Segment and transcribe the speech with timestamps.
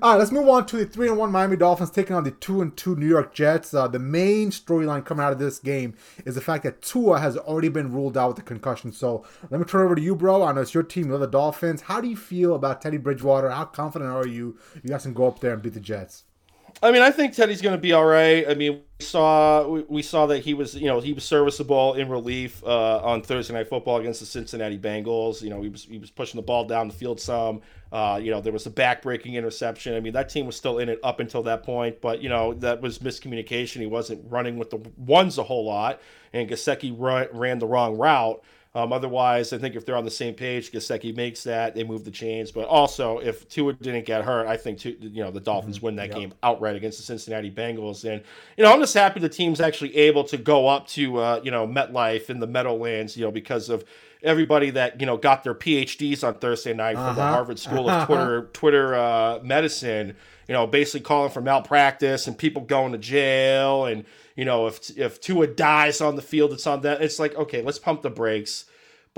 [0.00, 2.30] All right, let's move on to the three and one Miami Dolphins taking on the
[2.30, 3.74] two and two New York Jets.
[3.74, 7.36] Uh, the main storyline coming out of this game is the fact that Tua has
[7.36, 8.92] already been ruled out with a concussion.
[8.92, 10.44] So let me turn over to you, bro.
[10.44, 11.82] I know it's your team, you are the Dolphins.
[11.82, 13.50] How do you feel about Teddy Bridgewater?
[13.50, 16.22] How confident are you you guys can go up there and beat the Jets?
[16.80, 18.48] I mean, I think Teddy's going to be all right.
[18.48, 22.08] I mean, we saw we, saw that he was, you know, he was serviceable in
[22.08, 25.42] relief uh, on Thursday Night Football against the Cincinnati Bengals.
[25.42, 27.62] You know, he was he was pushing the ball down the field some.
[27.90, 29.94] Uh, you know, there was a backbreaking interception.
[29.94, 32.54] I mean, that team was still in it up until that point, but you know,
[32.54, 33.80] that was miscommunication.
[33.80, 36.00] He wasn't running with the ones a whole lot,
[36.32, 36.94] and Gesicki
[37.32, 38.40] ran the wrong route.
[38.78, 41.74] Um, otherwise, I think if they're on the same page, Gesicki makes that.
[41.74, 42.52] They move the chains.
[42.52, 45.86] But also, if Tua didn't get hurt, I think you know the Dolphins mm-hmm.
[45.86, 46.16] win that yep.
[46.16, 48.08] game outright against the Cincinnati Bengals.
[48.08, 48.22] And
[48.56, 51.50] you know, I'm just happy the team's actually able to go up to uh, you
[51.50, 53.16] know MetLife in the Meadowlands.
[53.16, 53.84] You know, because of
[54.22, 57.06] everybody that you know got their PhDs on Thursday night uh-huh.
[57.08, 57.32] from the uh-huh.
[57.32, 60.14] Harvard School of Twitter Twitter uh, Medicine.
[60.46, 64.04] You know, basically calling for malpractice and people going to jail and
[64.38, 67.02] you know, if if Tua dies on the field, it's on that.
[67.02, 68.66] It's like okay, let's pump the brakes.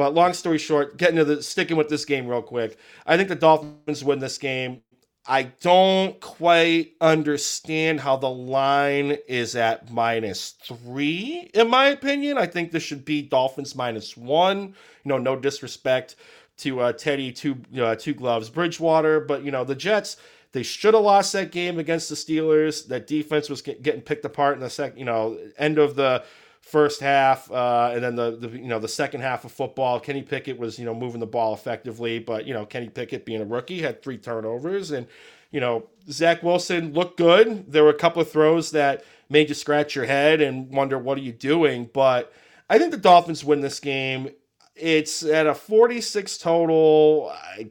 [0.00, 3.28] But long story short, getting to the sticking with this game real quick, I think
[3.28, 4.80] the Dolphins win this game.
[5.26, 12.38] I don't quite understand how the line is at minus three, in my opinion.
[12.38, 14.68] I think this should be Dolphins minus one.
[15.04, 16.16] You know, no disrespect
[16.60, 20.16] to uh, Teddy, two uh, two gloves, Bridgewater, but you know the Jets
[20.52, 22.88] they should have lost that game against the Steelers.
[22.88, 26.24] That defense was get, getting picked apart in the second, you know, end of the
[26.60, 29.98] first half, uh, and then the, the you know the second half of football.
[29.98, 33.40] Kenny Pickett was you know moving the ball effectively, but you know Kenny Pickett being
[33.40, 35.06] a rookie had three turnovers, and
[35.50, 37.70] you know Zach Wilson looked good.
[37.70, 41.18] There were a couple of throws that made you scratch your head and wonder what
[41.18, 42.32] are you doing, but
[42.68, 44.30] I think the Dolphins win this game.
[44.76, 47.32] It's at a 46 total.
[47.34, 47.70] I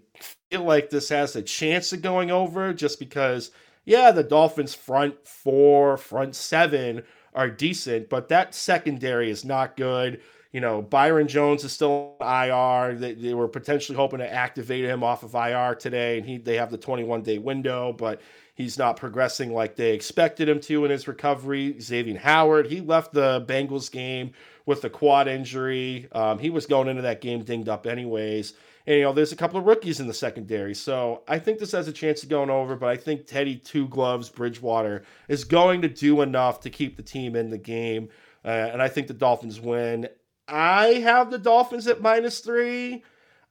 [0.50, 3.52] feel like this has a chance of going over just because,
[3.86, 7.04] yeah, the Dolphins' front four, front seven
[7.40, 10.20] are decent, but that secondary is not good.
[10.52, 12.96] You know, Byron Jones is still IR.
[12.96, 16.58] They, they were potentially hoping to activate him off of IR today, and he they
[16.58, 18.20] have the 21 day window, but
[18.56, 21.80] he's not progressing like they expected him to in his recovery.
[21.80, 24.34] Xavier Howard, he left the Bengals game
[24.70, 26.08] with the quad injury.
[26.12, 28.54] Um, he was going into that game dinged up anyways.
[28.86, 30.76] And, you know, there's a couple of rookies in the secondary.
[30.76, 33.88] So I think this has a chance of going over, but I think Teddy Two
[33.88, 38.10] Gloves Bridgewater is going to do enough to keep the team in the game.
[38.46, 40.08] Uh, and I think the Dolphins win.
[40.48, 43.04] I have the Dolphins at minus three.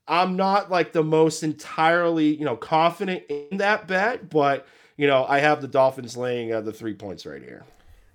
[0.07, 5.27] I'm not like the most entirely, you know, confident in that bet, but you know,
[5.29, 7.65] I have the Dolphins laying uh, the three points right here.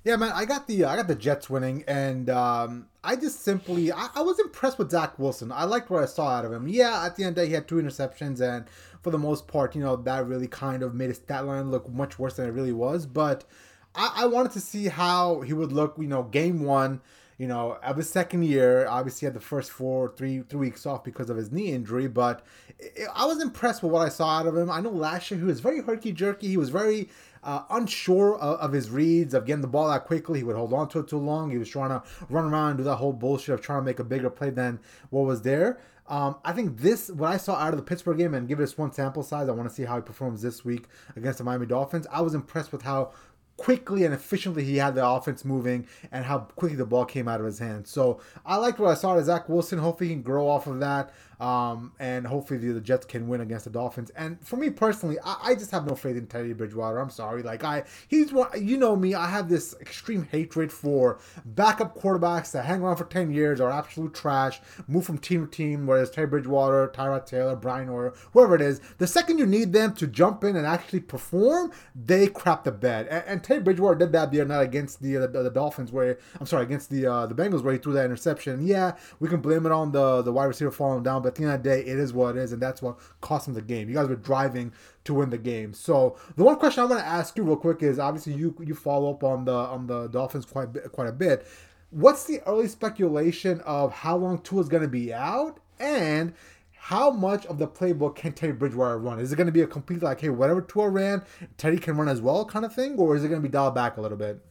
[0.04, 3.42] Yeah, man, I got the uh, I got the Jets winning, and um, I just
[3.42, 5.50] simply I, I, was impressed with Zach Wilson.
[5.50, 6.68] I liked what I saw out of him.
[6.68, 8.66] Yeah, at the end of the day, he had two interceptions, and
[9.02, 11.90] for the most part, you know, that really kind of made his stat line look
[11.90, 13.06] much worse than it really was.
[13.06, 13.46] But
[13.96, 15.96] I, I wanted to see how he would look.
[15.98, 17.00] You know, game one.
[17.44, 21.04] You know, of his second year, obviously had the first four, three, three weeks off
[21.04, 22.08] because of his knee injury.
[22.08, 22.42] But
[22.80, 24.72] it, I was impressed with what I saw out of him.
[24.72, 26.48] I know last year he was very herky jerky.
[26.48, 27.10] He was very
[27.44, 30.40] uh, unsure of, of, his reads, of getting the ball out quickly.
[30.40, 31.52] He would hold on to it too long.
[31.52, 34.00] He was trying to run around and do that whole bullshit of trying to make
[34.00, 34.80] a bigger play than
[35.10, 35.82] what was there.
[36.08, 38.68] Um, I think this, what I saw out of the Pittsburgh game, and give a
[38.78, 40.86] one sample size, I want to see how he performs this week
[41.18, 42.08] against the Miami Dolphins.
[42.10, 43.12] I was impressed with how
[43.58, 47.40] quickly and efficiently he had the offense moving and how quickly the ball came out
[47.40, 47.90] of his hands.
[47.90, 49.80] So I liked what I saw of Zach Wilson.
[49.80, 51.14] Hopefully he can grow off of that.
[51.44, 54.12] Um, and hopefully the, the, Jets can win against the Dolphins.
[54.12, 57.00] And for me personally, I, I, just have no faith in Teddy Bridgewater.
[57.00, 57.44] I'm sorry.
[57.44, 58.48] Like I, he's one.
[58.58, 59.14] You know me.
[59.14, 63.72] I have this extreme hatred for backup quarterbacks that hang around for ten years are
[63.72, 65.86] absolute trash, move from team to team.
[65.86, 69.74] Whether it's Teddy Bridgewater, Tyrod Taylor, Brian or whoever it is, the second you need
[69.74, 73.08] them to jump in and actually perform, they crap the bed.
[73.08, 76.18] And, and Teddy Bridgewater did that the other night against the, the, the Dolphins, where
[76.40, 78.66] I'm sorry, against the uh, the Bengals, where he threw that interception.
[78.66, 81.44] Yeah, we can blame it on the the wide receiver falling down, but at the
[81.44, 83.62] end of the day, it is what it is, and that's what cost him the
[83.62, 83.90] game.
[83.90, 84.74] You guys were driving
[85.04, 85.74] to win the game.
[85.74, 88.74] So the one question I want to ask you real quick is obviously you you
[88.74, 91.46] follow up on the on the Dolphins quite quite a bit.
[91.92, 96.34] What's the early speculation of how long Tua is going to be out and
[96.84, 99.18] how much of the playbook can Teddy Bridgewater run?
[99.18, 101.24] Is it going to be a complete like, hey, whatever Tua ran,
[101.56, 103.74] Teddy can run as well kind of thing, or is it going to be dialed
[103.74, 104.44] back a little bit?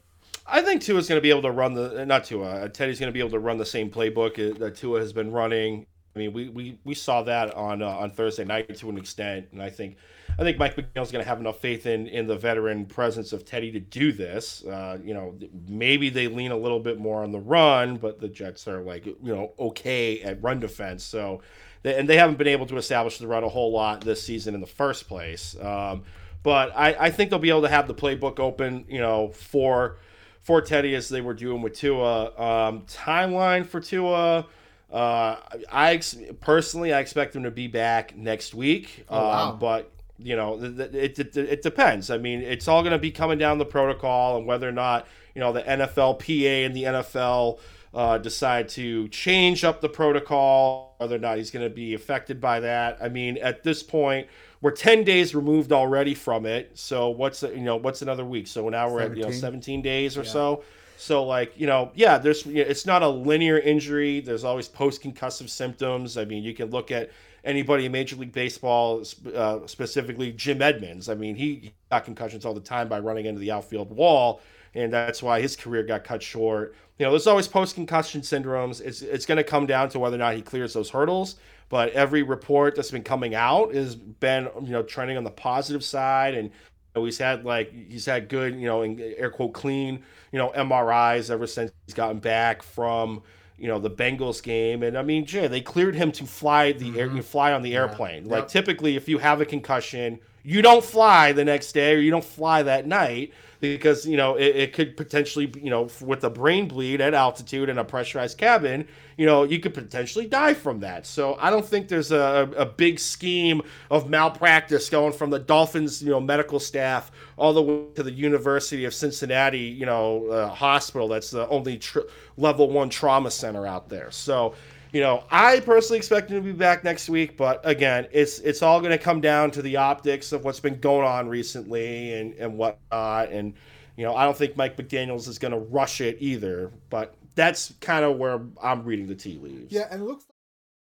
[0.46, 2.70] I think Tua is going to be able to run the not Tua.
[2.70, 5.84] Teddy's going to be able to run the same playbook that Tua has been running.
[6.16, 9.48] I mean, we, we, we saw that on uh, on Thursday night to an extent,
[9.52, 9.96] and I think
[10.38, 13.44] I think Mike McDaniel's going to have enough faith in in the veteran presence of
[13.44, 14.64] Teddy to do this.
[14.64, 15.34] Uh, you know,
[15.68, 19.04] maybe they lean a little bit more on the run, but the Jets are like
[19.04, 21.42] you know okay at run defense, so
[21.82, 24.54] they, and they haven't been able to establish the run a whole lot this season
[24.54, 25.56] in the first place.
[25.60, 26.02] Um,
[26.42, 29.98] But I, I think they'll be able to have the playbook open, you know, for
[30.42, 32.32] for Teddy as they were doing with Tua.
[32.36, 34.46] Um, timeline for Tua.
[34.92, 35.36] Uh,
[35.70, 39.04] I ex- personally, I expect him to be back next week.
[39.08, 39.50] Oh, wow.
[39.52, 42.10] Um, but you know, it, it, it, it depends.
[42.10, 45.06] I mean, it's all going to be coming down the protocol and whether or not
[45.34, 47.58] you know the NFLPA and the NFL
[47.94, 52.40] uh, decide to change up the protocol, whether or not he's going to be affected
[52.40, 52.98] by that.
[53.00, 54.28] I mean, at this point,
[54.60, 56.70] we're 10 days removed already from it.
[56.74, 58.46] So what's you know what's another week?
[58.46, 59.40] So now we're at you know 17.
[59.40, 60.30] 17 days or Yeah.
[60.30, 60.64] so.
[60.96, 64.20] So like you know, yeah, there's it's not a linear injury.
[64.20, 66.16] There's always post concussive symptoms.
[66.16, 67.10] I mean, you can look at
[67.44, 69.02] anybody in Major League Baseball,
[69.34, 71.08] uh, specifically Jim Edmonds.
[71.08, 74.40] I mean, he got concussions all the time by running into the outfield wall,
[74.74, 76.74] and that's why his career got cut short.
[76.98, 78.80] You know, there's always post concussion syndromes.
[78.80, 81.36] It's it's going to come down to whether or not he clears those hurdles.
[81.68, 85.82] But every report that's been coming out has been you know trending on the positive
[85.84, 89.52] side and you know, he's had like he's had good, you know, in air quote
[89.54, 90.02] clean,
[90.32, 93.22] you know, MRIs ever since he's gotten back from
[93.58, 96.98] you know the Bengals game, and I mean, Jay, they cleared him to fly the
[96.98, 98.28] air, you fly on the airplane.
[98.28, 98.48] Like Yep.
[98.48, 102.24] typically, if you have a concussion, you don't fly the next day or you don't
[102.24, 106.66] fly that night because you know it, it could potentially, you know, with a brain
[106.66, 108.86] bleed at altitude in a pressurized cabin,
[109.16, 111.06] you know, you could potentially die from that.
[111.06, 116.02] So I don't think there's a, a big scheme of malpractice going from the Dolphins,
[116.02, 120.48] you know, medical staff all the way to the University of Cincinnati, you know, uh,
[120.48, 121.06] hospital.
[121.06, 122.00] That's the only tr-
[122.36, 124.10] level one trauma center out there.
[124.10, 124.54] So,
[124.92, 128.62] you know, I personally expect him to be back next week, but again, it's it's
[128.62, 132.34] all going to come down to the optics of what's been going on recently and
[132.34, 133.30] and whatnot.
[133.30, 133.54] And
[133.96, 137.72] you know, I don't think Mike McDaniel's is going to rush it either, but that's
[137.80, 139.72] kind of where I'm reading the tea leaves.
[139.72, 140.26] Yeah, and it looks